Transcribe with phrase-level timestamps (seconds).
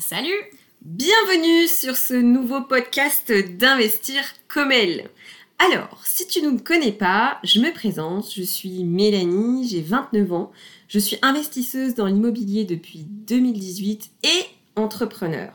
[0.00, 0.32] Salut
[0.80, 5.10] Bienvenue sur ce nouveau podcast d'Investir comme elle.
[5.58, 10.32] Alors, si tu ne me connais pas, je me présente, je suis Mélanie, j'ai 29
[10.32, 10.52] ans,
[10.88, 15.52] je suis investisseuse dans l'immobilier depuis 2018 et entrepreneur.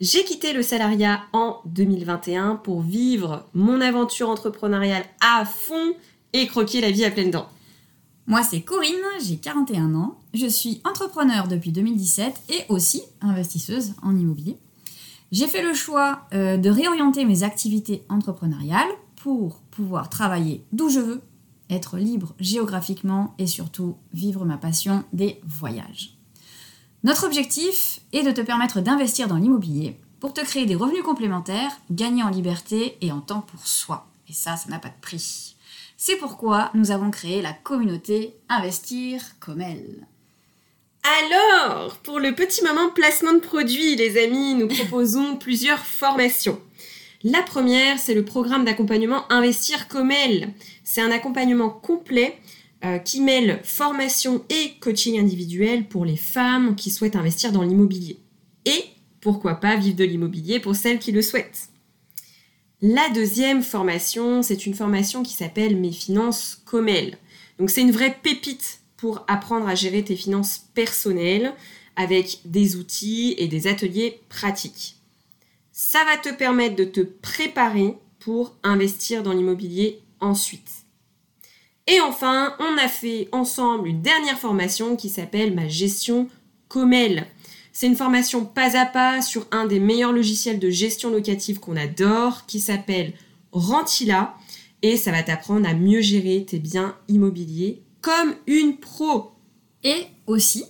[0.00, 5.94] J'ai quitté le salariat en 2021 pour vivre mon aventure entrepreneuriale à fond
[6.32, 7.48] et croquer la vie à pleines dents.
[8.26, 14.16] Moi, c'est Corinne, j'ai 41 ans, je suis entrepreneur depuis 2017 et aussi investisseuse en
[14.16, 14.56] immobilier.
[15.30, 21.00] J'ai fait le choix euh, de réorienter mes activités entrepreneuriales pour pouvoir travailler d'où je
[21.00, 21.20] veux,
[21.68, 26.16] être libre géographiquement et surtout vivre ma passion des voyages.
[27.02, 31.72] Notre objectif est de te permettre d'investir dans l'immobilier pour te créer des revenus complémentaires,
[31.90, 34.06] gagner en liberté et en temps pour soi.
[34.28, 35.56] Et ça, ça n'a pas de prix.
[36.06, 40.06] C'est pourquoi nous avons créé la communauté Investir comme elle.
[41.22, 46.60] Alors, pour le petit moment placement de produits, les amis, nous proposons plusieurs formations.
[47.22, 50.50] La première, c'est le programme d'accompagnement Investir comme elle.
[50.82, 52.36] C'est un accompagnement complet
[52.84, 58.18] euh, qui mêle formation et coaching individuel pour les femmes qui souhaitent investir dans l'immobilier.
[58.66, 58.84] Et
[59.22, 61.70] pourquoi pas vivre de l'immobilier pour celles qui le souhaitent.
[62.86, 67.16] La deuxième formation, c'est une formation qui s'appelle Mes finances comme elles.
[67.58, 71.54] Donc c'est une vraie pépite pour apprendre à gérer tes finances personnelles
[71.96, 74.96] avec des outils et des ateliers pratiques.
[75.72, 80.84] Ça va te permettre de te préparer pour investir dans l'immobilier ensuite.
[81.86, 86.28] Et enfin, on a fait ensemble une dernière formation qui s'appelle Ma gestion
[86.68, 87.28] comme elle.
[87.74, 91.76] C'est une formation pas à pas sur un des meilleurs logiciels de gestion locative qu'on
[91.76, 93.14] adore, qui s'appelle
[93.50, 94.36] Rentila,
[94.82, 99.32] et ça va t'apprendre à mieux gérer tes biens immobiliers comme une pro.
[99.82, 100.64] Et aussi,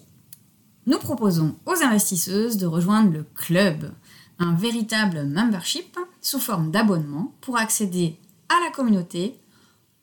[0.87, 3.93] nous proposons aux investisseuses de rejoindre le club,
[4.39, 8.17] un véritable membership sous forme d'abonnement pour accéder
[8.49, 9.39] à la communauté,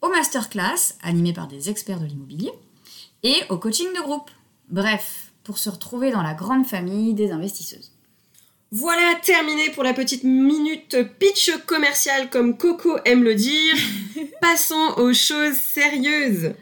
[0.02, 2.52] aux masterclass animées par des experts de l'immobilier
[3.24, 4.30] et au coaching de groupe.
[4.68, 7.92] Bref, pour se retrouver dans la grande famille des investisseuses.
[8.70, 13.74] Voilà, terminé pour la petite minute pitch commercial comme Coco aime le dire.
[14.40, 16.54] Passons aux choses sérieuses.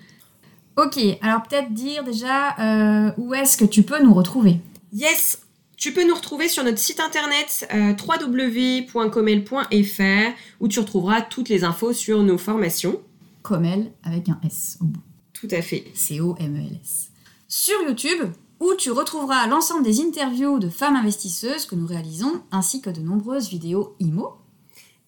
[0.77, 4.57] Ok, alors peut-être dire déjà euh, où est-ce que tu peux nous retrouver?
[4.93, 5.43] Yes,
[5.77, 11.65] tu peux nous retrouver sur notre site internet euh, www.comel.fr où tu retrouveras toutes les
[11.65, 13.01] infos sur nos formations.
[13.43, 15.01] Comel avec un S au bout.
[15.33, 15.85] Tout à fait.
[15.95, 17.11] C-O-M-E-L-S.
[17.49, 22.82] Sur YouTube, où tu retrouveras l'ensemble des interviews de femmes investisseuses que nous réalisons, ainsi
[22.82, 24.37] que de nombreuses vidéos IMO.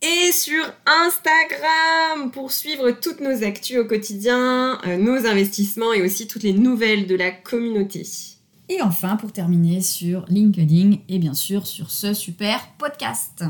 [0.00, 6.26] Et sur Instagram pour suivre toutes nos actus au quotidien, euh, nos investissements et aussi
[6.26, 8.04] toutes les nouvelles de la communauté.
[8.68, 13.44] Et enfin, pour terminer, sur LinkedIn et bien sûr sur ce super podcast.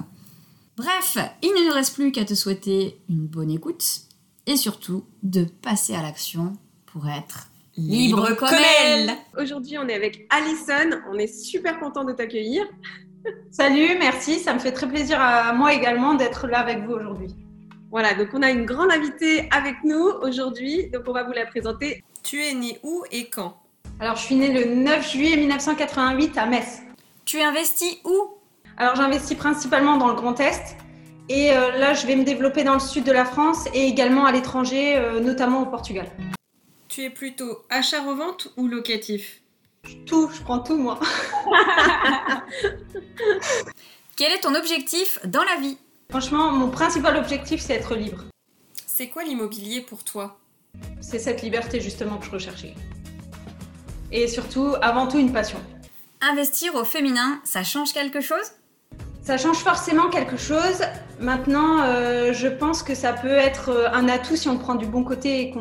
[0.77, 4.03] Bref, il ne nous reste plus qu'à te souhaiter une bonne écoute
[4.47, 6.55] et surtout de passer à l'action
[6.87, 8.49] pour être Libre comme
[8.85, 9.13] elle.
[9.39, 10.99] Aujourd'hui, on est avec Alison.
[11.11, 12.65] On est super content de t'accueillir.
[13.51, 14.41] Salut, merci.
[14.41, 17.35] Ça me fait très plaisir à moi également d'être là avec vous aujourd'hui.
[17.91, 20.89] Voilà, donc on a une grande invitée avec nous aujourd'hui.
[20.93, 22.05] Donc on va vous la présenter.
[22.23, 23.57] Tu es née où et quand?
[24.01, 26.83] Alors, je suis née le 9 juillet 1988 à Metz.
[27.25, 28.35] Tu investis où?
[28.77, 30.77] Alors, j'investis principalement dans le Grand Est.
[31.29, 34.27] Et euh, là, je vais me développer dans le sud de la France et également
[34.27, 36.07] à l'étranger, euh, notamment au Portugal.
[36.93, 39.41] Tu es plutôt achat-revente ou locatif?
[40.05, 41.01] Tout, je prends tout moi.
[44.15, 45.79] Quel est ton objectif dans la vie?
[46.11, 48.25] Franchement, mon principal objectif, c'est être libre.
[48.85, 50.39] C'est quoi l'immobilier pour toi?
[51.01, 52.75] C'est cette liberté justement que je recherchais.
[54.11, 55.63] Et surtout, avant tout, une passion.
[56.21, 58.53] Investir au féminin, ça change quelque chose?
[59.23, 60.83] Ça change forcément quelque chose.
[61.21, 64.75] Maintenant, euh, je pense que ça peut être euh, un atout si on le prend
[64.75, 65.55] du bon côté et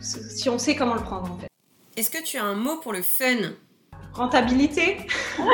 [0.00, 1.48] si on sait comment le prendre en fait.
[1.96, 3.52] Est-ce que tu as un mot pour le fun?
[4.12, 5.06] Rentabilité.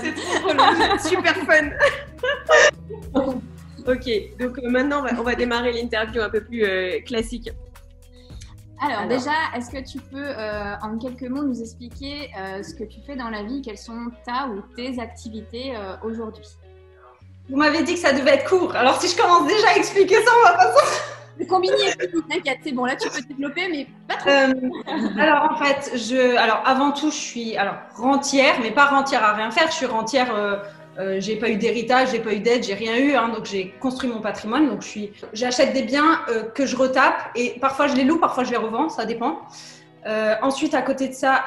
[0.00, 1.70] C'est trop drôle, super fun.
[3.86, 6.64] ok, donc euh, maintenant on va, démarrer l'interview un peu plus
[7.04, 7.50] classique.
[8.82, 12.84] Alors, déjà, est-ce que tu peux euh, en quelques mots nous expliquer euh, ce que
[12.84, 16.46] tu fais dans la vie, quelles sont ta ou tes activités euh, aujourd'hui?
[17.50, 18.74] Vous m'avez dit que ça devait être court.
[18.74, 20.72] Alors si je commence déjà à expliquer ça, on va pas
[21.38, 21.92] Le combiner,
[22.30, 25.20] t'inquiète, c'est bon, là tu peux te développer, mais pas trop.
[25.20, 29.34] alors en fait, je, alors avant tout, je suis alors rentière, mais pas rentière à
[29.34, 29.66] rien faire.
[29.66, 30.56] Je suis rentière euh,
[31.18, 34.08] j'ai pas eu d'héritage, j'ai pas eu d'aide, j'ai rien eu, hein, donc j'ai construit
[34.08, 34.68] mon patrimoine.
[34.68, 38.18] Donc je suis, j'achète des biens euh, que je retape et parfois je les loue,
[38.18, 39.40] parfois je les revends, ça dépend.
[40.42, 41.44] ensuite, à côté de ça,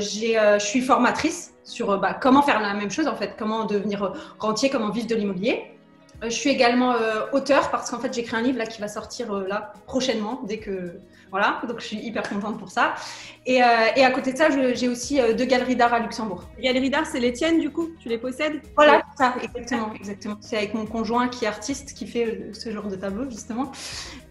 [0.00, 4.70] je suis formatrice sur bah, comment faire la même chose en fait, comment devenir rentier,
[4.70, 5.74] comment vivre de l'immobilier.
[6.22, 6.94] Je suis également
[7.32, 11.00] auteur parce qu'en fait créé un livre là qui va sortir là prochainement dès que
[11.34, 12.94] voilà, donc je suis hyper contente pour ça.
[13.44, 13.66] Et, euh,
[13.96, 16.44] et à côté de ça, j'ai aussi euh, deux galeries d'art à Luxembourg.
[16.56, 17.88] Les galeries d'art, c'est les tiennes du coup?
[17.98, 18.60] Tu les possèdes?
[18.76, 19.92] Voilà, ça, exactement.
[19.94, 20.36] exactement.
[20.40, 23.72] C'est avec mon conjoint qui est artiste qui fait euh, ce genre de tableau justement.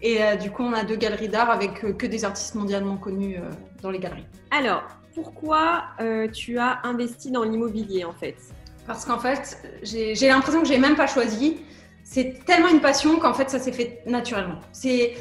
[0.00, 3.38] Et du coup, on a deux galeries d'art avec que des artistes mondialement connus
[3.82, 4.26] dans les galeries.
[4.50, 4.82] Alors,
[5.14, 5.84] pourquoi
[6.32, 8.36] tu as investi dans l'immobilier en fait?
[8.86, 11.58] Parce qu'en fait, j'ai l'impression que j'ai même pas choisi.
[12.02, 14.60] C'est tellement une passion qu'en fait, ça s'est fait naturellement.
[14.72, 15.14] C'est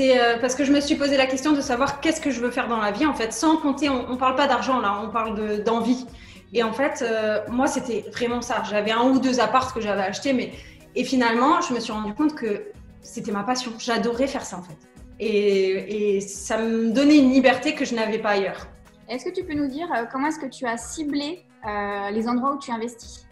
[0.00, 2.50] euh, parce que je me suis posé la question de savoir qu'est-ce que je veux
[2.50, 5.08] faire dans la vie, en fait, sans compter, on ne parle pas d'argent là, on
[5.08, 6.06] parle d'envie.
[6.52, 8.62] et en fait, euh, moi, c'était vraiment ça.
[8.68, 10.52] J'avais un ou deux apparts que j'avais achetés, mais
[10.94, 12.64] et finalement, je me suis rendu compte que
[13.00, 13.72] c'était ma passion.
[13.78, 14.76] J'adorais faire ça, en fait.
[15.20, 18.68] Et, et, ça me donnait une liberté que je n'avais pas ailleurs.
[19.08, 22.54] Est-ce que tu peux nous dire euh, comment est-ce que tu as ciblé les endroits
[22.54, 23.28] où tu investis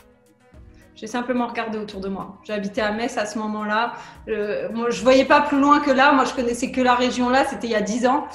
[0.96, 2.38] j'ai simplement regardé autour de moi.
[2.42, 3.92] J'habitais à Metz à ce moment-là.
[4.28, 6.12] Euh, moi, je voyais pas plus loin que là.
[6.12, 7.44] Moi, je connaissais que la région là.
[7.44, 8.26] C'était il y a 10 ans.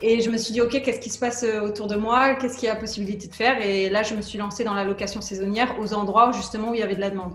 [0.00, 2.34] Et je me suis dit, OK, qu'est-ce qui se passe euh, autour de moi?
[2.36, 3.60] Qu'est-ce qu'il y a possibilité de faire?
[3.60, 6.74] Et là, je me suis lancée dans la location saisonnière aux endroits où, justement où
[6.74, 7.34] il y avait de la demande.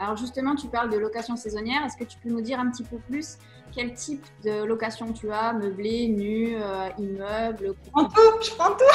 [0.00, 1.84] Alors justement, tu parles de location saisonnière.
[1.84, 3.36] Est-ce que tu peux nous dire un petit peu plus
[3.74, 8.70] quel type de location tu as Meublé, nu, euh, immeuble Je prends tout, je prends
[8.72, 8.94] tout.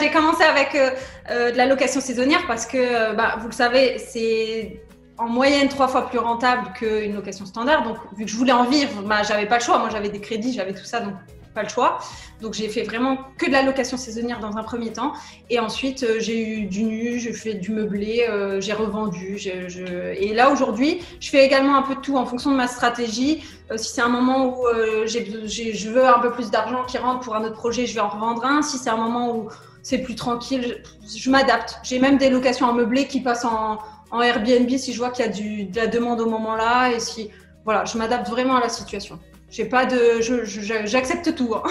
[0.00, 0.90] j'ai commencé avec euh,
[1.30, 4.82] euh, de la location saisonnière parce que, bah, vous le savez, c'est
[5.18, 7.84] en moyenne trois fois plus rentable qu'une location standard.
[7.84, 9.78] Donc, vu que je voulais en vivre, bah, j'avais pas le choix.
[9.78, 11.14] Moi, j'avais des crédits, j'avais tout ça, donc
[11.54, 11.98] pas le choix.
[12.42, 15.12] Donc j'ai fait vraiment que de la location saisonnière dans un premier temps.
[15.48, 19.38] Et ensuite, euh, j'ai eu du nu, j'ai fait du meublé, euh, j'ai revendu.
[20.18, 23.42] Et là, aujourd'hui, je fais également un peu de tout en fonction de ma stratégie.
[23.70, 24.66] Euh, si c'est un moment où
[25.06, 28.08] je veux un peu plus d'argent qui rentre pour un autre projet, je vais en
[28.08, 28.62] revendre un.
[28.62, 29.48] Si c'est un moment où
[29.82, 30.82] c'est plus tranquille,
[31.16, 31.78] je, m'adapte.
[31.82, 33.78] J'ai même des locations en meublé qui passent en,
[34.22, 36.92] Airbnb si je vois qu'il y a de la demande au moment-là.
[36.92, 37.30] Et si,
[37.64, 39.18] voilà, je m'adapte vraiment à la situation.
[39.54, 41.54] J'ai pas de, j'accepte tout.
[41.54, 41.62] Hein.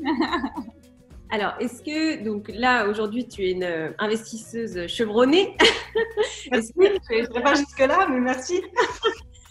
[1.32, 5.56] Alors, est-ce que, donc là, aujourd'hui, tu es une euh, investisseuse chevronnée?
[6.52, 8.62] Merci, je ne pas jusque-là, mais merci.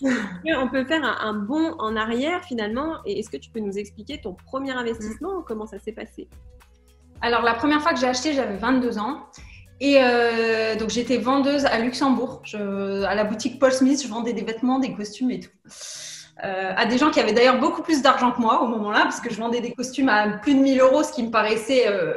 [0.02, 2.98] on peut faire un, bond en arrière finalement?
[3.06, 5.42] Et est-ce que tu peux nous expliquer ton premier investissement?
[5.46, 6.30] Comment ça s'est passé?
[7.22, 9.28] Alors, la première fois que j'ai acheté, j'avais 22 ans.
[9.82, 14.02] Et euh, donc, j'étais vendeuse à Luxembourg, à la boutique Paul Smith.
[14.02, 15.52] Je vendais des vêtements, des costumes et tout.
[16.44, 19.20] Euh, à des gens qui avaient d'ailleurs beaucoup plus d'argent que moi au moment-là, parce
[19.22, 21.88] que je vendais des costumes à plus de 1000 euros, ce qui me paraissait.
[21.88, 22.14] Euh,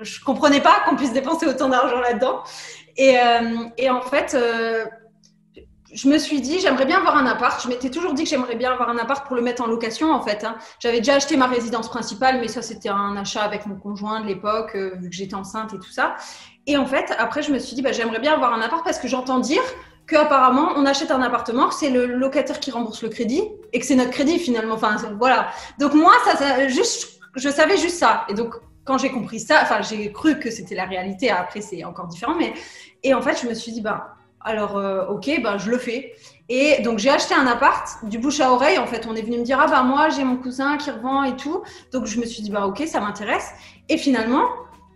[0.00, 2.42] je comprenais pas qu'on puisse dépenser autant d'argent là-dedans.
[2.96, 4.84] Et, euh, et, en fait, euh,
[5.92, 7.62] je me suis dit, j'aimerais bien avoir un appart.
[7.62, 10.12] Je m'étais toujours dit que j'aimerais bien avoir un appart pour le mettre en location,
[10.12, 10.42] en fait.
[10.42, 10.56] Hein.
[10.80, 14.26] J'avais déjà acheté ma résidence principale, mais ça, c'était un achat avec mon conjoint de
[14.26, 16.16] l'époque, vu que j'étais enceinte et tout ça.
[16.66, 18.98] Et en fait, après, je me suis dit, bah, j'aimerais bien avoir un appart parce
[18.98, 19.62] que j'entends dire
[20.06, 23.42] qu'apparemment on achète un appartement, que c'est le locataire qui rembourse le crédit
[23.72, 24.74] et que c'est notre crédit finalement.
[24.74, 25.48] Enfin voilà.
[25.78, 28.24] Donc moi ça, juste, je savais juste ça.
[28.28, 28.54] Et donc
[28.84, 31.30] quand j'ai compris ça, enfin j'ai cru que c'était la réalité.
[31.30, 32.52] Après c'est encore différent, mais
[33.02, 36.12] et en fait je me suis dit bah alors euh, ok bah je le fais.
[36.50, 38.78] Et donc j'ai acheté un appart du bouche à oreille.
[38.78, 41.24] En fait on est venu me dire ah bah moi j'ai mon cousin qui revend
[41.24, 41.62] et tout.
[41.92, 43.50] Donc je me suis dit bah ok ça m'intéresse.
[43.88, 44.48] Et finalement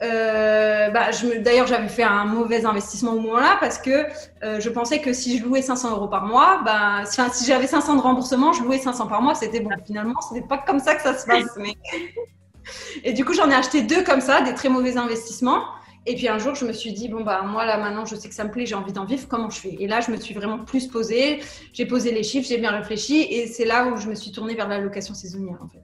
[0.03, 1.11] euh, bah,
[1.41, 4.06] D'ailleurs, j'avais fait un mauvais investissement au moment-là parce que
[4.43, 7.67] euh, je pensais que si je louais 500 euros par mois, bah, si, si j'avais
[7.67, 9.70] 500 de remboursement, je louais 500 par mois, c'était bon.
[9.84, 11.56] Finalement, ce n'est pas comme ça que ça se passe.
[11.56, 11.75] Mais...
[13.05, 15.65] Et du coup, j'en ai acheté deux comme ça, des très mauvais investissements.
[16.06, 18.29] Et puis un jour, je me suis dit, bon, bah, moi, là, maintenant, je sais
[18.29, 19.77] que ça me plaît, j'ai envie d'en vivre, comment je fais?
[19.79, 21.41] Et là, je me suis vraiment plus posée,
[21.72, 24.55] j'ai posé les chiffres, j'ai bien réfléchi, et c'est là où je me suis tournée
[24.55, 25.82] vers la location saisonnière, en fait.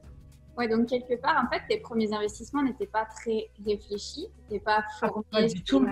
[0.57, 4.85] Ouais, donc quelque part, en fait, tes premiers investissements n'étaient pas très réfléchis, n'étaient pas
[5.03, 5.85] ah, formés du tout.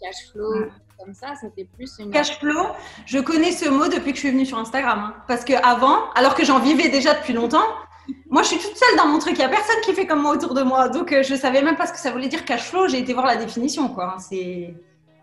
[0.00, 0.66] cash flow,
[0.98, 2.10] comme ça, c'était plus une...
[2.10, 2.66] Cash flow,
[3.06, 4.98] je connais ce mot depuis que je suis venue sur Instagram.
[4.98, 5.22] Hein.
[5.28, 7.66] parce que avant, alors que j'en vivais déjà depuis longtemps,
[8.30, 9.34] moi, je suis toute seule dans mon truc.
[9.34, 10.88] Il n'y a personne qui fait comme moi autour de moi.
[10.88, 12.88] Donc, euh, je ne savais même pas ce que ça voulait dire cash flow.
[12.88, 14.14] J'ai été voir la définition, quoi.
[14.14, 14.18] Hein.
[14.18, 14.74] C'est...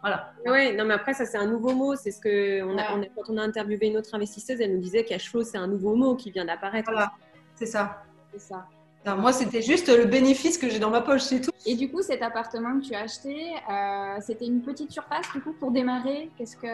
[0.01, 0.31] Voilà.
[0.45, 1.95] Oui, non, mais après, ça, c'est un nouveau mot.
[1.95, 4.75] C'est ce que, on a, on a, quand on a interviewé une autre investisseuse, elle
[4.75, 6.91] nous disait cash flow, c'est un nouveau mot qui vient d'apparaître.
[6.91, 7.11] Voilà,
[7.55, 8.03] c'est ça.
[8.31, 8.67] C'est ça
[9.13, 11.51] moi, c'était juste le bénéfice que j'ai dans ma poche, c'est tout.
[11.67, 15.41] Et du coup, cet appartement que tu as acheté, euh, c'était une petite surface du
[15.41, 16.29] coup pour démarrer?
[16.37, 16.67] Qu'est-ce que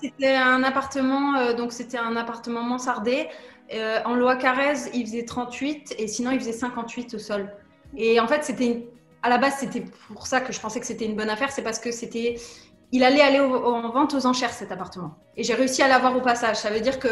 [0.00, 3.28] C'était un appartement, euh, donc c'était un appartement mansardé.
[3.72, 7.52] Euh, en loi Carrez, il faisait 38 et sinon il faisait 58 au sol.
[7.96, 8.88] Et en fait, c'était
[9.22, 11.62] à la base, c'était pour ça que je pensais que c'était une bonne affaire, c'est
[11.62, 12.36] parce que c'était
[12.90, 15.16] il allait aller en vente aux enchères cet appartement.
[15.36, 16.56] Et j'ai réussi à l'avoir au passage.
[16.56, 17.08] Ça veut dire que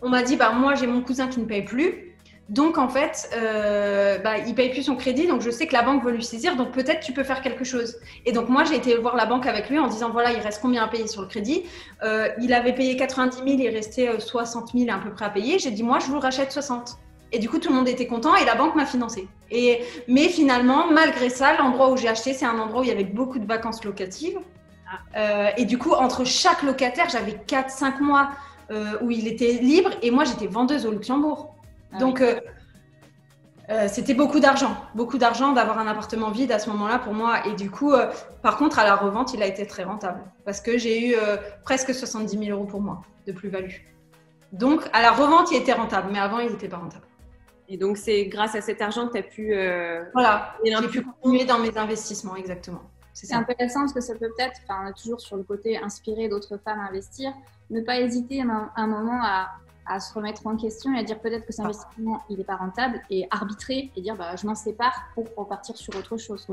[0.00, 2.07] on m'a dit bah moi j'ai mon cousin qui ne paye plus.
[2.48, 5.82] Donc en fait, euh, bah, il paye plus son crédit, donc je sais que la
[5.82, 7.96] banque veut lui saisir, donc peut-être tu peux faire quelque chose.
[8.24, 10.62] Et donc moi j'ai été voir la banque avec lui en disant voilà il reste
[10.62, 11.64] combien à payer sur le crédit?
[12.02, 15.58] Euh, il avait payé 90 000, il restait 60 000 à peu près à payer.
[15.58, 16.96] J'ai dit moi je vous rachète 60.
[17.32, 19.28] Et du coup tout le monde était content et la banque m'a financé.
[19.50, 22.92] Et mais finalement malgré ça l'endroit où j'ai acheté c'est un endroit où il y
[22.92, 24.38] avait beaucoup de vacances locatives.
[25.18, 28.30] Euh, et du coup entre chaque locataire j'avais 4-5 mois
[29.00, 31.57] où il était libre et moi j'étais vendeuse au Luxembourg.
[31.92, 32.40] Ah Donc, euh,
[33.70, 37.46] euh, c'était beaucoup d'argent, beaucoup d'argent d'avoir un appartement vide à ce moment-là pour moi.
[37.46, 38.10] Et du coup, euh,
[38.42, 41.16] par contre, à la revente, il a été très rentable parce que j'ai eu
[41.64, 43.74] presque 70 000 euros pour moi de plus-value.
[44.52, 47.04] Donc, à la revente, il était rentable, mais avant, il n'était pas rentable.
[47.68, 50.10] Et donc, c'est grâce à cet argent que tu as pu.
[50.14, 52.82] voilà, j'ai pu continuer dans mes investissements, exactement.
[53.12, 56.78] C'est intéressant parce que ça peut peut-être, enfin, toujours sur le côté inspirer d'autres femmes
[56.78, 57.32] à investir,
[57.68, 59.48] ne pas hésiter à un moment à
[59.88, 62.56] à se remettre en question et à dire peut-être que cet investissement il n'est pas
[62.56, 66.46] rentable et arbitrer et dire bah, je m'en sépare pour repartir sur autre chose.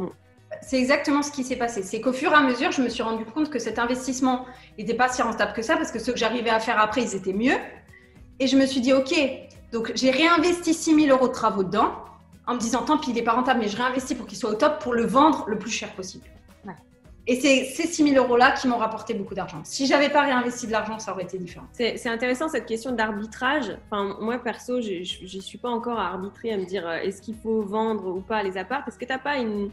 [0.62, 1.84] C'est exactement ce qui s'est passé.
[1.84, 4.46] C'est qu'au fur et à mesure, je me suis rendu compte que cet investissement
[4.78, 7.16] n'était pas si rentable que ça parce que ceux que j'arrivais à faire après, ils
[7.16, 7.58] étaient mieux.
[8.40, 9.14] Et je me suis dit, OK,
[9.72, 11.92] donc j'ai réinvesti 6 000 euros de travaux dedans
[12.48, 14.52] en me disant, tant pis, il n'est pas rentable, mais je réinvestis pour qu'il soit
[14.52, 16.26] au top pour le vendre le plus cher possible.
[17.28, 19.60] Et c'est ces 6 000 euros-là qui m'ont rapporté beaucoup d'argent.
[19.64, 21.66] Si j'avais pas réinvesti de l'argent, ça aurait été différent.
[21.72, 23.76] C'est intéressant cette question d'arbitrage.
[23.90, 27.36] Enfin, moi, perso, je suis pas encore à arbitrer, à me dire euh, est-ce qu'il
[27.36, 28.84] faut vendre ou pas les apparts?
[28.88, 29.72] Est-ce que tu n'as pas une,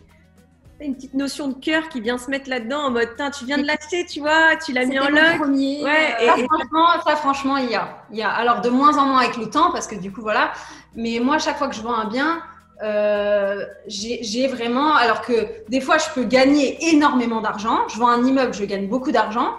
[0.81, 3.67] une petite notion de cœur qui vient se mettre là-dedans en mode tu viens de
[3.67, 5.39] l'acheter, tu vois, tu l'as mis en lock.
[5.39, 8.03] Premier, ouais, euh, et, franchement, ça, franchement, il y a.
[8.11, 8.31] Il y a.
[8.31, 10.53] Alors, de moins en moins avec le temps, parce que du coup, voilà.
[10.95, 12.43] Mais moi, chaque fois que je vends un bien,
[12.83, 18.25] euh, j'ai vraiment, alors que des fois je peux gagner énormément d'argent, je vends un
[18.25, 19.55] immeuble, je gagne beaucoup d'argent,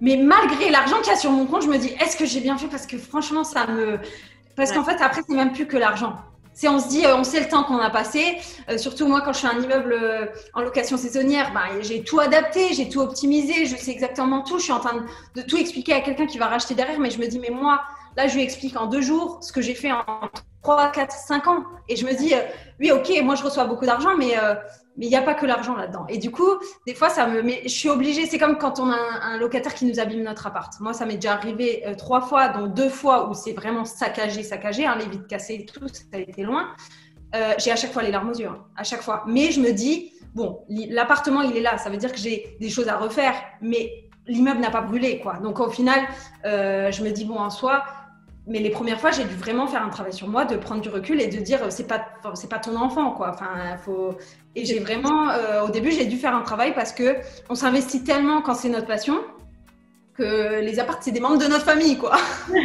[0.00, 2.40] mais malgré l'argent qu'il y a sur mon compte, je me dis est-ce que j'ai
[2.40, 2.66] bien fait?
[2.66, 3.98] Parce que franchement, ça me.
[4.56, 6.16] Parce qu'en fait, après, c'est même plus que l'argent.
[6.52, 8.36] C'est on se dit, euh, on sait le temps qu'on a passé.
[8.68, 9.96] Euh, surtout moi, quand je fais un immeuble
[10.54, 14.58] en location saisonnière, bah, j'ai tout adapté, j'ai tout optimisé, je sais exactement tout.
[14.58, 17.10] Je suis en train de, de tout expliquer à quelqu'un qui va racheter derrière, mais
[17.10, 17.80] je me dis, mais moi,
[18.20, 20.04] là, je lui explique en deux jours ce que j'ai fait en
[20.62, 21.64] 3, 4, 5 ans.
[21.88, 22.40] Et je me dis, euh,
[22.78, 24.54] oui, ok, moi je reçois beaucoup d'argent, mais euh,
[24.96, 26.04] mais il n'y a pas que l'argent là-dedans.
[26.08, 26.50] Et du coup,
[26.86, 28.26] des fois, ça me, mais je suis obligée.
[28.26, 30.78] C'est comme quand on a un, locataire qui nous abîme notre appart.
[30.80, 34.42] Moi, ça m'est déjà arrivé euh, trois fois, dont deux fois où c'est vraiment saccagé,
[34.42, 36.74] saccagé, hein, les vitres cassées et tout, ça a été loin.
[37.58, 39.24] j'ai à chaque fois les larmes aux yeux, hein, à chaque fois.
[39.26, 41.78] Mais je me dis, bon, l'appartement, il est là.
[41.78, 45.38] Ça veut dire que j'ai des choses à refaire, mais l'immeuble n'a pas brûlé, quoi.
[45.38, 46.00] Donc au final,
[46.44, 47.84] je me dis, bon, en soi,
[48.50, 50.88] mais les premières fois, j'ai dû vraiment faire un travail sur moi, de prendre du
[50.88, 52.04] recul et de dire c'est pas
[52.34, 53.30] c'est pas ton enfant quoi.
[53.30, 54.16] Enfin, faut
[54.56, 57.16] et j'ai vraiment euh, au début j'ai dû faire un travail parce que
[57.48, 59.20] on s'investit tellement quand c'est notre passion
[60.14, 62.16] que les apparts c'est des membres de notre famille quoi.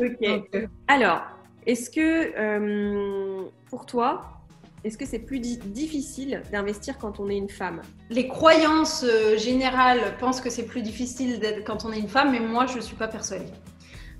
[0.00, 0.22] ok.
[0.22, 1.22] Euh, Alors,
[1.66, 4.41] est-ce que euh, pour toi,
[4.84, 7.82] est-ce que c'est plus difficile d'investir quand on est une femme?
[8.10, 12.40] Les croyances euh, générales pensent que c'est plus difficile quand on est une femme, mais
[12.40, 13.46] moi, je ne suis pas persuadée.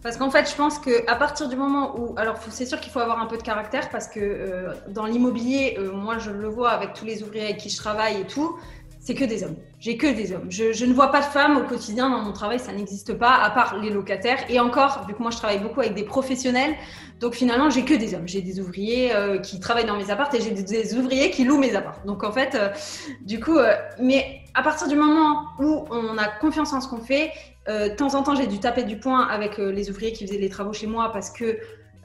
[0.03, 2.15] Parce qu'en fait, je pense qu'à partir du moment où...
[2.17, 5.77] Alors, c'est sûr qu'il faut avoir un peu de caractère parce que euh, dans l'immobilier,
[5.79, 8.57] euh, moi, je le vois avec tous les ouvriers avec qui je travaille et tout,
[8.99, 9.57] c'est que des hommes.
[9.81, 10.47] J'ai que des hommes.
[10.49, 13.35] Je, je, ne vois pas de femmes au quotidien dans mon travail, ça n'existe pas,
[13.35, 14.39] à part les locataires.
[14.49, 16.77] Et encore, vu que moi je travaille beaucoup avec des professionnels,
[17.23, 18.27] donc finalement j'ai que des hommes.
[18.27, 21.57] J'ai des ouvriers euh, qui travaillent dans mes appartes et j'ai des, ouvriers qui louent
[21.59, 22.05] mes appartes.
[22.05, 22.69] Donc en fait, euh,
[23.23, 26.99] du coup, euh, mais à partir du moment où on a confiance en ce qu'on
[26.99, 27.31] fait,
[27.69, 30.49] de temps en temps j'ai dû taper du poing avec les ouvriers qui faisaient les
[30.49, 31.59] travaux chez moi parce que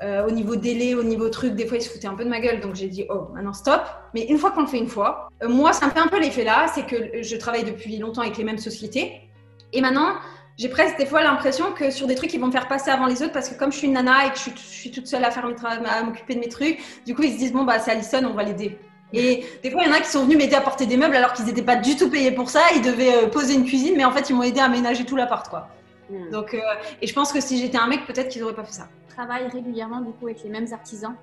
[0.03, 2.39] au niveau délai, au niveau truc, des fois, ils se foutaient un peu de ma
[2.39, 2.59] gueule.
[2.59, 3.81] Donc, j'ai dit, oh, maintenant, stop.
[4.13, 6.43] Mais une fois qu'on le fait une fois, moi, ça me fait un peu l'effet
[6.43, 6.67] là.
[6.75, 9.27] C'est que je travaille depuis longtemps avec les mêmes sociétés.
[9.73, 10.13] Et maintenant,
[10.57, 13.05] j'ai presque des fois l'impression que sur des trucs, ils vont me faire passer avant
[13.05, 15.23] les autres parce que comme je suis une nana et que je suis, toute seule
[15.23, 17.91] à, faire à m'occuper de mes trucs, du coup, ils se disent, bon, bah, c'est
[17.91, 18.77] Alison, on va l'aider.
[19.13, 21.15] Et des fois, il y en a qui sont venus m'aider à porter des meubles
[21.15, 22.61] alors qu'ils n'étaient pas du tout payés pour ça.
[22.75, 25.15] Ils devaient euh, poser une cuisine, mais en fait, ils m'ont aidé à aménager tout
[25.15, 25.69] l'appart, quoi.
[26.09, 26.29] Hmm.
[26.31, 26.57] Donc,
[27.01, 28.87] et je pense que si j'étais un mec, peut-être qu'ils n'auraient pas fait ça
[29.17, 31.15] travailles régulièrement du coup avec les mêmes artisans?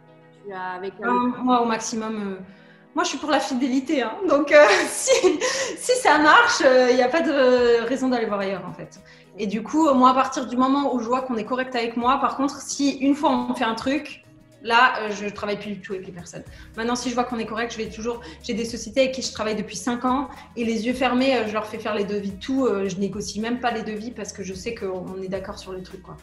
[0.44, 1.10] Tu as avec, euh,
[1.42, 2.16] Moi, au maximum.
[2.16, 2.42] Euh,
[2.94, 4.02] moi, je suis pour la fidélité.
[4.02, 4.14] Hein.
[4.28, 5.10] Donc, euh, si,
[5.78, 9.00] si, ça marche, il n'y a pas de raison d'aller voir ailleurs, en fait.
[9.38, 11.96] Et du coup, moi, à partir du moment où je vois qu'on est correct avec
[11.96, 14.24] moi, par contre, si une fois on fait un truc,
[14.62, 16.44] là, je travaille plus du tout avec les personnes.
[16.76, 18.20] Maintenant, si je vois qu'on est correct, je vais toujours.
[18.42, 21.52] J'ai des sociétés avec qui je travaille depuis 5 ans et les yeux fermés, je
[21.52, 22.68] leur fais faire les devis, tout.
[22.86, 25.82] Je négocie même pas les devis parce que je sais qu'on est d'accord sur le
[25.82, 26.16] truc, quoi.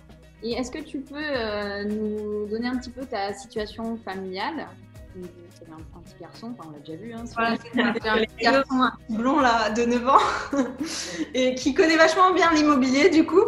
[0.44, 4.68] Et est-ce que tu peux euh, nous donner un petit peu ta situation familiale?
[5.14, 7.14] C'est un, un petit garçon, enfin on l'a déjà vu.
[7.14, 10.18] Hein, Voilà, un petit garçon un petit blond là, de 9 ans,
[11.34, 13.44] et qui connaît vachement bien l'immobilier du coup.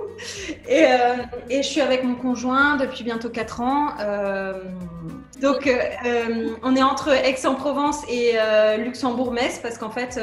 [0.68, 1.16] Et, euh,
[1.50, 3.90] et je suis avec mon conjoint depuis bientôt 4 ans.
[4.00, 4.64] Euh,
[5.42, 8.36] donc euh, on est entre Aix-en-Provence et
[8.78, 10.20] Luxembourg-Metz parce qu'en fait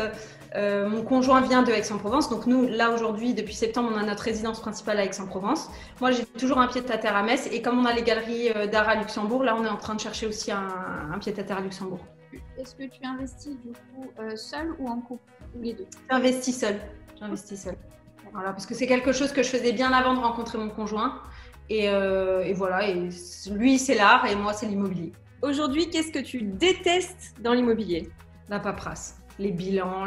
[0.56, 2.28] euh, mon conjoint vient de Aix-en-Provence.
[2.28, 5.70] Donc nous, là aujourd'hui, depuis septembre, on a notre résidence principale à Aix-en-Provence.
[6.00, 7.48] Moi, j'ai toujours un pied de terre à Metz.
[7.52, 9.94] Et comme on a les galeries euh, d'art à Luxembourg, là, on est en train
[9.94, 10.68] de chercher aussi un,
[11.12, 12.00] un pied de terre à Luxembourg.
[12.58, 15.22] Est-ce que tu investis du coup euh, seul ou en couple
[15.56, 15.86] Ou les deux?
[16.10, 16.80] J'investis seule.
[17.18, 17.76] J'investis seule.
[18.32, 21.20] Voilà, parce que c'est quelque chose que je faisais bien avant de rencontrer mon conjoint.
[21.68, 23.08] Et, euh, et voilà, et
[23.52, 25.12] lui, c'est l'art et moi, c'est l'immobilier.
[25.40, 28.10] Aujourd'hui, qu'est-ce que tu détestes dans l'immobilier?
[28.48, 30.04] La paperasse, les bilans,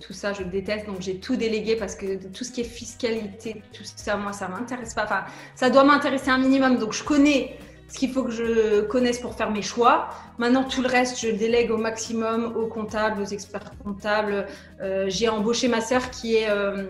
[0.00, 0.86] tout ça, je déteste.
[0.86, 4.48] Donc, j'ai tout délégué parce que tout ce qui est fiscalité, tout ça, moi, ça
[4.48, 5.04] m'intéresse pas.
[5.04, 5.24] Enfin,
[5.54, 6.78] ça doit m'intéresser un minimum.
[6.78, 7.56] Donc, je connais
[7.88, 10.08] ce qu'il faut que je connaisse pour faire mes choix.
[10.38, 14.46] Maintenant, tout le reste, je délègue au maximum aux comptables, aux experts comptables.
[14.80, 16.86] Euh, j'ai embauché ma sœur qui est euh,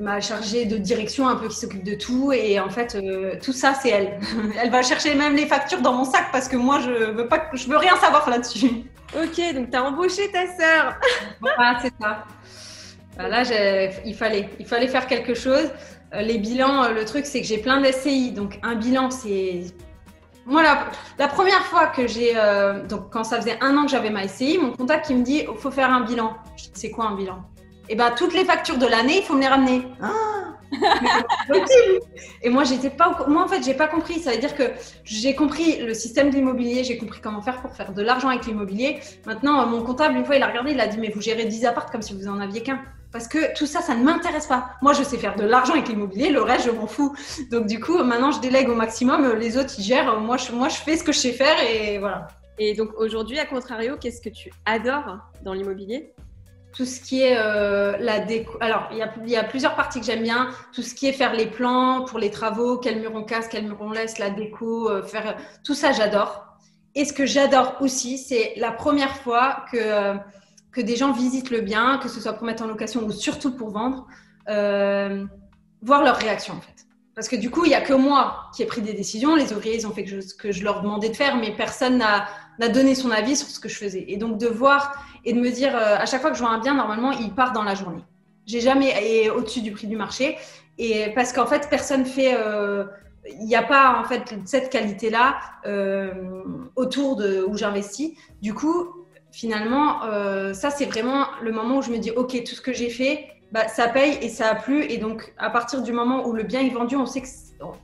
[0.00, 2.32] ma chargée de direction, un peu qui s'occupe de tout.
[2.32, 4.18] Et en fait, euh, tout ça, c'est elle.
[4.62, 7.48] elle va chercher même les factures dans mon sac parce que moi, je veux pas,
[7.52, 8.70] je veux rien savoir là-dessus.
[9.14, 10.96] Ok, donc tu as embauché ta sœur.
[11.40, 12.24] Voilà, c'est ça.
[13.18, 13.42] Là,
[14.04, 15.70] il fallait, il fallait faire quelque chose.
[16.14, 18.30] Euh, Les bilans, euh, le truc, c'est que j'ai plein d'SCI.
[18.32, 19.62] Donc, un bilan, c'est.
[20.46, 20.86] Moi, la,
[21.18, 22.32] la première fois que j'ai.
[22.36, 25.22] euh, donc, quand ça faisait un an que j'avais ma SCI, mon contact qui me
[25.22, 26.36] dit il faut faire un bilan.
[26.72, 27.42] C'est quoi un bilan?
[27.88, 29.82] Et ben toutes les factures de l'année, il faut me les ramener.
[30.02, 30.12] Ah.
[32.42, 33.24] Et moi, j'étais pas.
[33.28, 34.20] Moi, en fait, j'ai pas compris.
[34.20, 34.64] Ça veut dire que
[35.04, 38.46] j'ai compris le système de l'immobilier, j'ai compris comment faire pour faire de l'argent avec
[38.46, 39.00] l'immobilier.
[39.26, 41.44] Maintenant, euh, mon comptable, une fois, il a regardé, il a dit Mais vous gérez
[41.46, 42.80] 10 apparts comme si vous en aviez qu'un.
[43.10, 44.72] Parce que tout ça, ça ne m'intéresse pas.
[44.82, 47.16] Moi, je sais faire de l'argent avec l'immobilier, le reste, je m'en fous.
[47.50, 49.32] Donc, du coup, maintenant, je délègue au maximum.
[49.36, 50.20] Les autres, ils gèrent.
[50.20, 52.28] Moi, je, moi, je fais ce que je sais faire et voilà.
[52.58, 56.12] Et donc aujourd'hui, à contrario, qu'est-ce que tu adores dans l'immobilier?
[56.76, 58.56] Tout ce qui est euh, la déco.
[58.60, 60.50] Alors, il y, a, plusieurs parties que j'aime bien.
[60.72, 63.64] Tout ce qui est faire les plans pour les travaux, quel mur on casse, quel
[63.64, 65.36] mur on laisse, la déco, euh, faire.
[65.64, 66.44] Tout ça, j'adore.
[66.94, 69.78] Et ce que j'adore aussi, c'est la première fois que.
[69.78, 70.14] euh,
[70.78, 73.56] que des gens visitent le bien, que ce soit pour mettre en location ou surtout
[73.56, 74.06] pour vendre,
[74.48, 75.24] euh,
[75.82, 76.86] voir leur réaction en fait.
[77.14, 79.34] Parce que du coup, il n'y a que moi qui ai pris des décisions.
[79.34, 82.68] Les ouvriers, ils ont fait ce que je leur demandais de faire, mais personne n'a
[82.68, 84.04] donné son avis sur ce que je faisais.
[84.06, 86.50] Et donc de voir et de me dire, euh, à chaque fois que je vois
[86.50, 88.04] un bien, normalement, il part dans la journée.
[88.46, 90.38] J'ai jamais au-dessus du prix du marché.
[90.78, 92.34] Et parce qu'en fait, personne fait.
[92.34, 92.84] euh,
[93.40, 96.12] il n'y a pas en fait cette qualité-là euh,
[96.76, 98.16] autour de où j'investis.
[98.40, 98.88] Du coup,
[99.32, 100.00] finalement,
[100.54, 103.26] ça c'est vraiment le moment où je me dis, ok, tout ce que j'ai fait,
[103.52, 104.84] bah, ça paye et ça a plu.
[104.84, 107.28] Et donc, à partir du moment où le bien est vendu, on sait que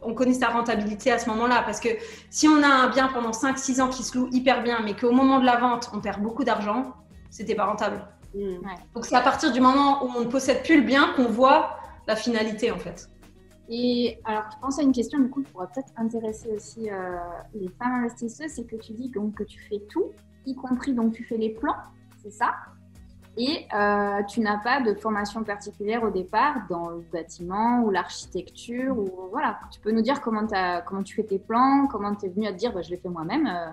[0.03, 1.63] on connaît sa rentabilité à ce moment-là.
[1.65, 1.89] Parce que
[2.31, 5.13] si on a un bien pendant 5-6 ans qui se loue hyper bien, mais qu'au
[5.13, 6.95] moment de la vente, on perd beaucoup d'argent,
[7.35, 7.99] c'était pas rentable.
[8.35, 8.59] Hmm.
[8.95, 11.77] Donc, c'est à partir du moment où on ne possède plus le bien qu'on voit
[12.07, 13.09] la finalité en fait.
[13.69, 17.17] Et alors, je pense à une question du coup qui pourrait peut-être intéresser aussi euh,
[17.55, 20.11] les femmes investisseuses, c'est que tu dis donc que tu fais tout,
[20.47, 21.77] y compris donc tu fais les plans,
[22.23, 22.53] c'est ça?
[23.37, 28.97] Et euh, tu n'as pas de formation particulière au départ dans le bâtiment ou l'architecture
[28.97, 29.59] ou voilà.
[29.73, 32.47] Tu peux nous dire comment, t'as- comment tu fais tes plans, comment tu es venu
[32.47, 33.47] à te dire bah, je les fais moi-même.
[33.49, 33.71] euh?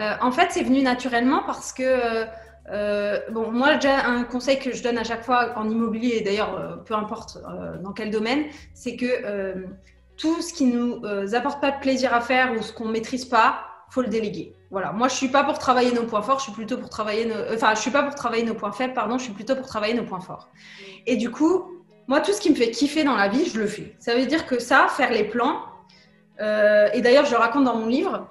[0.00, 2.24] Euh, en fait, c'est venu naturellement parce que,
[2.70, 6.20] euh, bon, moi, déjà, un conseil que je donne à chaque fois en immobilier, et
[6.22, 9.66] d'ailleurs, euh, peu importe euh, dans quel domaine, c'est que
[10.16, 11.02] tout ce qui nous
[11.34, 14.54] apporte pas de plaisir à faire ou ce qu'on maîtrise pas, faut le déléguer.
[14.70, 14.92] Voilà.
[14.92, 17.54] Moi, je suis pas pour travailler nos points forts, je suis plutôt pour travailler nos,
[17.54, 19.94] enfin, je suis pas pour travailler nos points faibles, pardon, je suis plutôt pour travailler
[19.94, 20.48] nos points forts.
[21.06, 21.70] Et du coup,
[22.08, 23.94] moi, tout ce qui me fait kiffer dans la vie, je le fais.
[23.98, 25.62] Ça veut dire que ça, faire les plans,
[26.38, 28.26] et d'ailleurs, je le raconte dans mon livre,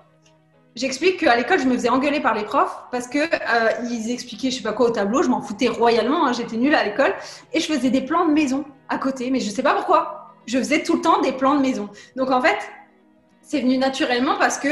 [0.75, 4.51] J'explique qu'à l'école, je me faisais engueuler par les profs parce que euh, ils expliquaient
[4.51, 7.13] je sais pas quoi au tableau, je m'en foutais royalement, hein, j'étais nulle à l'école
[7.53, 10.33] et je faisais des plans de maison à côté, mais je sais pas pourquoi.
[10.45, 11.89] Je faisais tout le temps des plans de maison.
[12.17, 12.57] Donc en fait,
[13.41, 14.67] c'est venu naturellement parce que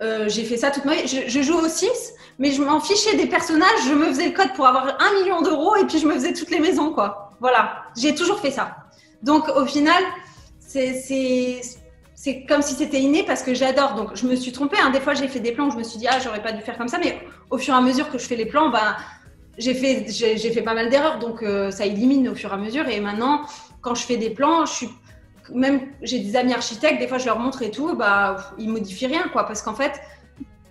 [0.00, 1.08] euh, j'ai fait ça toute ma vie.
[1.08, 1.90] Je, je joue au 6,
[2.38, 5.42] mais je m'en fichais des personnages, je me faisais le code pour avoir un million
[5.42, 7.32] d'euros et puis je me faisais toutes les maisons quoi.
[7.40, 8.76] Voilà, j'ai toujours fait ça.
[9.24, 10.04] Donc au final,
[10.60, 11.60] c'est
[12.20, 13.94] c'est comme si c'était inné parce que j'adore.
[13.94, 14.76] Donc, je me suis trompée.
[14.82, 14.90] hein.
[14.90, 16.60] Des fois, j'ai fait des plans où je me suis dit, ah, j'aurais pas dû
[16.62, 16.98] faire comme ça.
[16.98, 17.16] Mais
[17.48, 18.96] au fur et à mesure que je fais les plans, bah,
[19.56, 21.20] j'ai fait, j'ai fait pas mal d'erreurs.
[21.20, 22.88] Donc, euh, ça élimine au fur et à mesure.
[22.88, 23.42] Et maintenant,
[23.82, 24.64] quand je fais des plans.
[25.54, 29.06] Même, j'ai des amis architectes, des fois, je leur montre et tout, bah, ils modifient
[29.06, 29.46] rien, quoi.
[29.46, 29.92] Parce qu'en fait,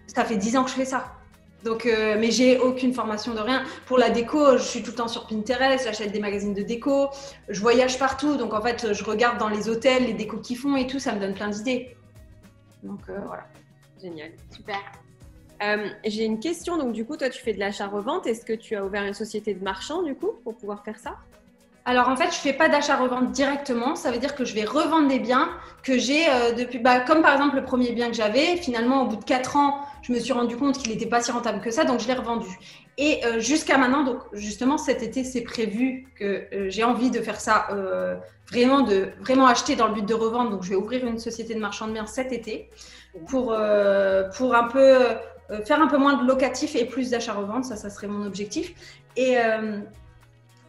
[0.05, 1.13] ça fait 10 ans que je fais ça.
[1.63, 3.63] Donc, euh, mais j'ai aucune formation de rien.
[3.87, 7.09] Pour la déco, je suis tout le temps sur Pinterest, j'achète des magazines de déco,
[7.49, 8.37] je voyage partout.
[8.37, 11.13] Donc, en fait, je regarde dans les hôtels les décos qu'ils font et tout, ça
[11.13, 11.95] me donne plein d'idées.
[12.83, 13.43] Donc, euh, voilà.
[14.01, 14.31] Génial.
[14.55, 14.77] Super.
[15.63, 16.77] Euh, J'ai une question.
[16.77, 18.27] Donc, du coup, toi, tu fais de l'achat-revente.
[18.27, 21.15] Est-ce que tu as ouvert une société de marchand, du coup, pour pouvoir faire ça?
[21.85, 23.95] Alors, en fait, je fais pas d'achat-revente directement.
[23.95, 25.49] Ça veut dire que je vais revendre des biens
[25.81, 26.79] que j'ai depuis.
[26.79, 28.57] Bah, comme par exemple le premier bien que j'avais.
[28.57, 31.31] Finalement, au bout de 4 ans, je me suis rendu compte qu'il n'était pas si
[31.31, 31.83] rentable que ça.
[31.83, 32.47] Donc, je l'ai revendu.
[32.97, 37.19] Et euh, jusqu'à maintenant, donc justement cet été, c'est prévu que euh, j'ai envie de
[37.19, 38.15] faire ça, euh,
[38.49, 40.49] vraiment de vraiment acheter dans le but de revendre.
[40.49, 42.71] Donc je vais ouvrir une société de marchand de biens cet été
[43.27, 43.55] pour
[44.37, 44.97] pour un peu
[45.65, 47.65] faire un peu moins de locatif et plus d'achat-revente.
[47.65, 48.73] Ça, ça serait mon objectif.
[49.15, 49.35] Et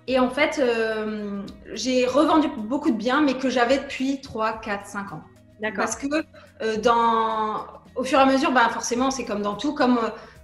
[0.07, 0.61] et en fait,
[1.72, 5.22] j'ai revendu beaucoup de biens, mais que j'avais depuis 3, 4, 5 ans.
[5.61, 5.85] D'accord.
[5.85, 6.07] Parce que
[6.81, 7.66] dans,
[7.98, 9.98] au fur et à mesure, bah, forcément, c'est comme dans tout, comme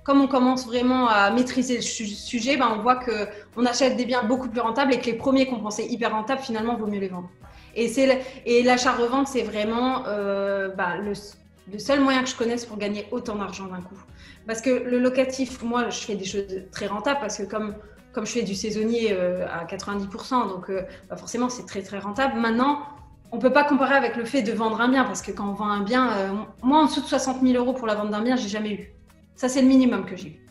[0.05, 4.05] comme on commence vraiment à maîtriser le sujet, ben on voit que on achète des
[4.05, 7.01] biens beaucoup plus rentables et que les premiers qu'on pensait hyper rentables, finalement, vaut mieux
[7.01, 7.31] les vendre.
[7.75, 7.91] Et,
[8.45, 13.35] et l'achat-revente, c'est vraiment euh, ben, le, seul moyen que je connaisse pour gagner autant
[13.37, 13.99] d'argent d'un coup.
[14.47, 17.75] Parce que le locatif, moi, je fais des choses très rentables parce que comme,
[18.13, 21.99] comme je fais du saisonnier euh, à 90%, donc euh, ben, forcément, c'est très, très
[21.99, 22.39] rentable.
[22.39, 22.81] Maintenant,
[23.35, 25.49] on ne peut pas comparer avec le fait de vendre un bien parce que quand
[25.49, 28.11] on vend un bien, euh, moi, en dessous de 60 000 euros pour la vente
[28.11, 28.95] d'un bien, j'ai jamais eu.
[29.35, 30.47] Ça, c'est le minimum que j'ai eu.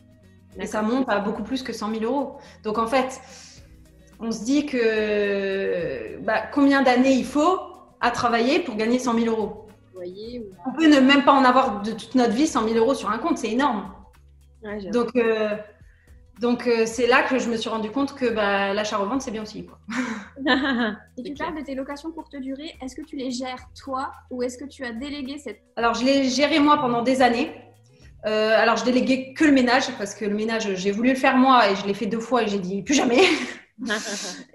[0.60, 2.40] Et ça monte à beaucoup plus que 100 000 euros.
[2.66, 3.22] Donc, en fait,
[4.20, 7.58] on se dit que bah, combien d'années il faut
[8.02, 9.68] à travailler pour gagner 100 000 euros?
[10.68, 13.10] On peut ne même pas en avoir de toute notre vie 100 000 euros sur
[13.10, 13.94] un compte, c'est énorme.
[14.62, 15.56] Ouais, donc, euh,
[16.40, 19.44] donc euh, c'est là que je me suis rendu compte que bah, l'achat-revente, c'est bien
[19.44, 19.66] aussi.
[19.66, 19.78] Quoi.
[21.18, 24.42] Et tu parles de tes locations courte durée, est-ce que tu les gères toi ou
[24.42, 25.62] est-ce que tu as délégué cette...
[25.76, 27.52] Alors, je l'ai géré moi pendant des années.
[28.26, 31.38] Euh, alors, je déléguais que le ménage parce que le ménage, j'ai voulu le faire
[31.38, 33.22] moi et je l'ai fait deux fois et j'ai dit plus jamais.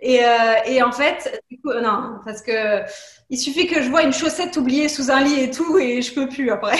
[0.02, 2.82] et, euh, et, en fait, du coup, non, parce que
[3.30, 6.12] il suffit que je vois une chaussette oubliée sous un lit et tout et je
[6.12, 6.78] peux plus après.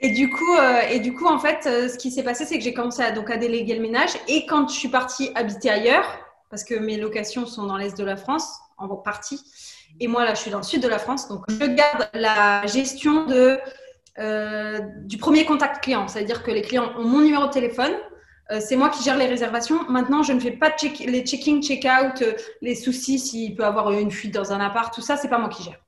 [0.00, 2.58] Et du coup, euh, et du coup, en fait, euh, ce qui s'est passé, c'est
[2.58, 5.70] que j'ai commencé à, donc, à déléguer le ménage et quand je suis partie habiter
[5.70, 6.06] ailleurs,
[6.50, 9.40] parce que mes locations sont dans l'est de la France en partie,
[10.00, 12.66] et moi là, je suis dans le sud de la France, donc je garde la
[12.66, 13.58] gestion de
[14.18, 16.06] euh, du premier contact client.
[16.08, 17.92] C'est-à-dire que les clients ont mon numéro de téléphone.
[18.50, 19.88] Euh, c'est moi qui gère les réservations.
[19.88, 23.92] Maintenant, je ne fais pas check les check-in, check-out, euh, les soucis s'il peut avoir
[23.92, 25.78] une fuite dans un appart, tout ça, c'est pas moi qui gère.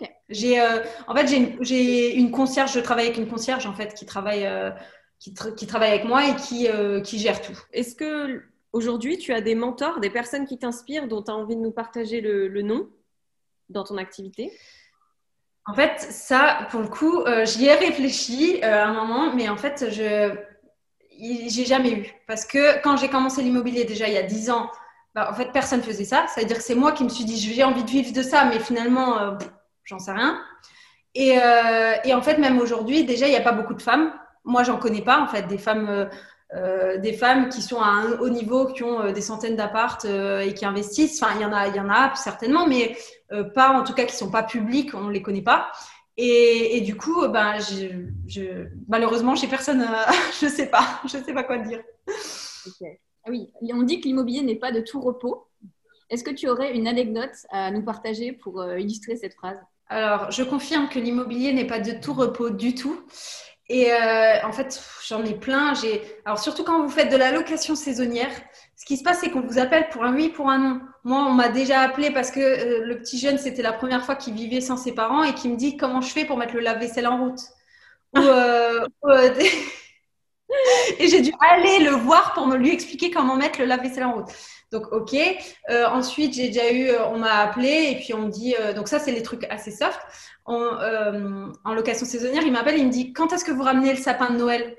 [0.00, 0.10] Ok.
[0.28, 0.60] J'ai,
[1.06, 1.28] en fait,
[1.60, 2.72] j'ai une, concierge.
[2.72, 4.48] Je travaille avec une concierge en fait qui travaille,
[5.20, 6.66] qui, qui, travaille avec moi et qui,
[7.04, 7.56] qui gère tout.
[7.72, 11.54] Est-ce que aujourd'hui, tu as des mentors, des personnes qui t'inspirent, dont tu as envie
[11.54, 12.88] de nous partager le, le nom
[13.68, 14.52] dans ton activité?
[15.66, 19.48] En fait, ça, pour le coup, euh, j'y ai réfléchi euh, à un moment, mais
[19.48, 20.34] en fait, je
[21.16, 22.12] j'ai jamais eu.
[22.26, 24.68] Parce que quand j'ai commencé l'immobilier déjà il y a 10 ans,
[25.14, 26.26] bah, en fait, personne faisait ça.
[26.26, 28.58] C'est-à-dire que c'est moi qui me suis dit, j'ai envie de vivre de ça, mais
[28.58, 29.30] finalement, euh,
[29.84, 30.40] j'en sais rien.
[31.14, 31.38] Et,
[32.04, 34.12] et, en fait, même aujourd'hui, déjà, il n'y a pas beaucoup de femmes.
[34.44, 36.08] Moi, j'en connais pas, en fait, des femmes
[36.52, 40.04] euh, des femmes qui sont à un haut niveau, qui ont euh, des centaines d'appartes
[40.04, 41.20] euh, et qui investissent.
[41.20, 42.96] Enfin, il y en a, y en a certainement, mais
[43.54, 45.72] pas en tout cas qui sont pas publics, on les connaît pas.
[46.16, 49.84] Et, du coup, ben, je, je, malheureusement, chez personne,
[50.40, 51.82] je sais pas, je sais pas quoi dire.
[53.26, 55.48] Ah oui, on dit que l'immobilier n'est pas de tout repos.
[56.10, 59.58] Est-ce que tu aurais une anecdote à nous partager pour illustrer cette phrase?
[59.88, 63.04] Alors, je confirme que l'immobilier n'est pas de tout repos du tout.
[63.68, 65.74] Et euh, en fait, j'en ai plein.
[65.74, 68.30] J'ai alors surtout quand vous faites de la location saisonnière,
[68.76, 70.80] ce qui se passe, c'est qu'on vous appelle pour un oui, pour un non.
[71.04, 74.16] Moi, on m'a déjà appelé parce que euh, le petit jeune, c'était la première fois
[74.16, 76.60] qu'il vivait sans ses parents et qui me dit comment je fais pour mettre le
[76.60, 77.40] lave-vaisselle en route?
[78.16, 78.86] Ou, euh,
[80.98, 84.14] et j'ai dû aller le voir pour me lui expliquer comment mettre le lave-vaisselle en
[84.14, 84.30] route.
[84.74, 85.14] Donc, ok.
[85.70, 88.98] Euh, ensuite, j'ai déjà eu, on m'a appelé et puis on me dit, donc ça,
[88.98, 90.00] c'est les trucs assez soft
[90.44, 93.98] en, euh, location saisonnière, il m'appelle, il me dit quand est-ce que vous ramenez le
[93.98, 94.76] sapin de Noël?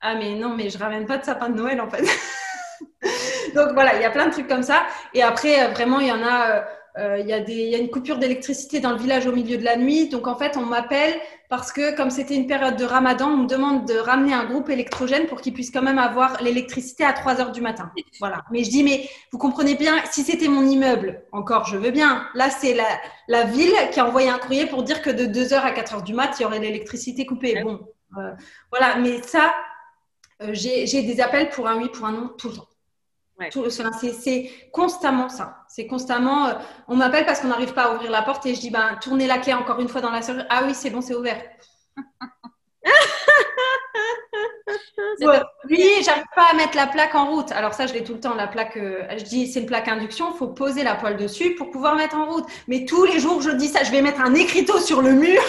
[0.00, 2.02] Ah mais non, mais je ramène pas de sapin de Noël en fait.
[3.54, 4.86] Donc voilà, il y a plein de trucs comme ça.
[5.14, 6.64] Et après, euh, vraiment, il y en a.
[6.98, 9.32] Euh, il, y a des, il y a une coupure d'électricité dans le village au
[9.32, 10.08] milieu de la nuit.
[10.08, 11.14] Donc en fait, on m'appelle
[11.48, 14.68] parce que comme c'était une période de ramadan, on me demande de ramener un groupe
[14.68, 17.92] électrogène pour qu'ils puissent quand même avoir l'électricité à 3 heures du matin.
[18.18, 18.44] Voilà.
[18.50, 22.26] Mais je dis, mais vous comprenez bien, si c'était mon immeuble, encore, je veux bien.
[22.34, 22.88] Là, c'est la,
[23.28, 25.94] la ville qui a envoyé un courrier pour dire que de 2 heures à 4
[25.94, 27.62] heures du mat, il y aurait l'électricité coupée.
[27.62, 27.80] Bon,
[28.18, 28.32] euh,
[28.72, 28.96] voilà.
[28.96, 29.54] Mais ça,
[30.42, 32.67] euh, j'ai des appels pour un oui, pour un non, tout le temps.
[34.12, 35.64] C'est constamment ça.
[35.68, 36.46] C'est constamment.
[36.46, 36.54] Euh,
[36.88, 39.26] on m'appelle parce qu'on n'arrive pas à ouvrir la porte et je dis ben tournez
[39.26, 40.44] la clé encore une fois dans la serrure.
[40.50, 41.40] Ah oui, c'est bon, c'est ouvert.
[45.70, 47.52] Oui, j'arrive pas à mettre la plaque en route.
[47.52, 48.34] Alors ça, je l'ai tout le temps.
[48.34, 50.32] La plaque, euh, je dis c'est une plaque induction.
[50.32, 52.44] Il faut poser la poêle dessus pour pouvoir mettre en route.
[52.66, 53.82] Mais tous les jours, je dis ça.
[53.82, 55.40] Je vais mettre un écriteau sur le mur.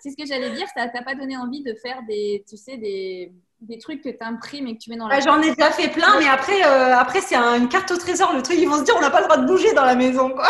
[0.00, 0.66] c'est ce que j'allais dire.
[0.76, 4.22] Ça t'a pas donné envie de faire des, tu sais, des, des trucs que tu
[4.22, 5.16] imprimes et que tu mets dans la.
[5.18, 7.96] Bah, J'en ai déjà fait plein, mais après, euh, après c'est un- une carte au
[7.96, 8.32] trésor.
[8.34, 9.94] Le truc, ils vont se dire, on n'a pas le droit de bouger dans la
[9.94, 10.48] maison, quoi.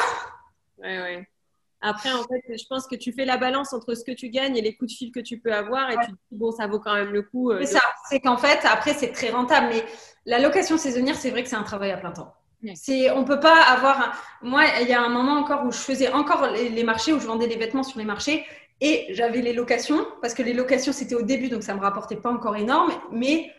[0.79, 1.29] Ouais, ouais.
[1.81, 4.57] Après, en fait, je pense que tu fais la balance entre ce que tu gagnes
[4.57, 6.67] et les coups de fil que tu peux avoir et tu te dis, bon, ça
[6.67, 7.51] vaut quand même le coup.
[7.53, 7.83] euh, C'est de- ça.
[8.09, 9.85] C'est qu'en fait, après, c'est très rentable, mais
[10.25, 12.35] la location saisonnière, c'est vrai que c'est un travail à plein temps.
[12.65, 12.73] Ouais.
[12.75, 14.01] C'est, on peut pas avoir.
[14.01, 17.13] un- Moi, il y a un moment encore où je faisais encore les, les marchés,
[17.13, 18.45] où je vendais des vêtements sur les marchés,
[18.81, 22.17] et j'avais les locations, parce que les locations c'était au début, donc ça me rapportait
[22.17, 23.51] pas encore énorme, mais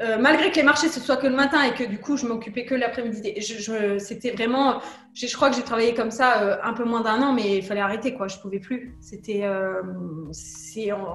[0.00, 2.26] euh, malgré que les marchés ce soit que le matin et que du coup je
[2.26, 4.80] m'occupais que l'après-midi, je, je- c'était vraiment.
[5.14, 7.58] Je, je crois que j'ai travaillé comme ça euh, un peu moins d'un an, mais
[7.58, 8.96] il fallait arrêter quoi, je pouvais plus.
[9.00, 9.42] C'était.
[9.44, 9.82] euh,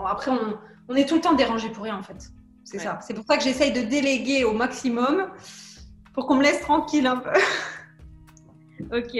[0.07, 0.57] après, on,
[0.89, 2.29] on est tout le temps dérangé pour rien en fait.
[2.63, 2.83] C'est Ouais.
[2.83, 2.99] ça.
[3.01, 5.27] C'est pour ça que j'essaye de déléguer au maximum
[6.13, 7.31] pour qu'on me laisse tranquille un peu.
[8.93, 9.17] Ok.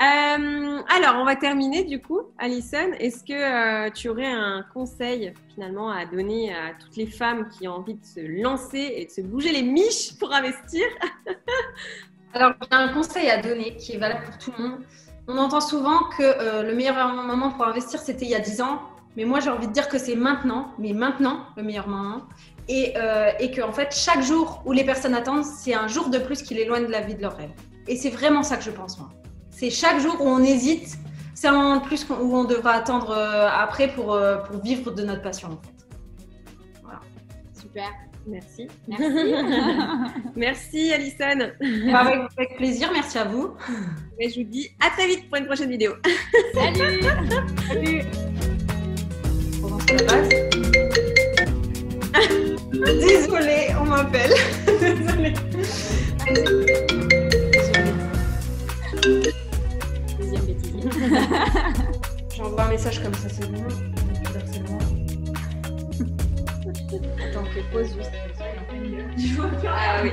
[0.00, 2.92] Euh, alors, on va terminer du coup, Alison.
[3.00, 7.66] Est-ce que euh, tu aurais un conseil finalement à donner à toutes les femmes qui
[7.66, 10.84] ont envie de se lancer et de se bouger les miches pour investir?
[12.32, 14.80] Alors, j'ai un conseil à donner qui est valable pour tout le monde.
[15.26, 18.60] On entend souvent que euh, le meilleur moment pour investir, c'était il y a 10
[18.60, 18.80] ans.
[19.16, 22.22] Mais moi, j'ai envie de dire que c'est maintenant, mais maintenant, le meilleur moment.
[22.68, 22.94] Et,
[23.40, 26.42] et que, en fait, chaque jour où les personnes attendent, c'est un jour de plus
[26.42, 27.50] qui l'éloigne de la vie de leur rêve.
[27.88, 29.08] Et c'est vraiment ça que je pense, moi.
[29.58, 30.96] C'est chaque jour où on hésite,
[31.34, 34.62] c'est un moment de plus qu'on- où on devra attendre euh, après pour, euh, pour
[34.62, 35.74] vivre de notre passion, en fait.
[37.60, 37.88] Super.
[38.28, 38.68] Merci.
[38.86, 39.34] Merci.
[40.36, 41.50] Merci, Alison.
[41.92, 43.54] Avec, avec plaisir, merci à vous.
[44.20, 45.92] Et je vous dis à très vite pour une prochaine vidéo.
[46.54, 47.00] Salut.
[47.66, 48.02] Salut
[49.60, 50.28] Comment ça passe
[53.00, 54.32] Désolée, on m'appelle.
[54.80, 55.34] Désolée.
[56.26, 57.07] Désolée.
[62.36, 63.64] J'envoie un message comme ça, c'est bon.
[64.46, 64.78] C'est bon.
[67.22, 67.44] Attends,
[67.82, 68.10] juste.
[69.16, 69.72] Je plus rien.
[69.74, 70.12] Ah oui.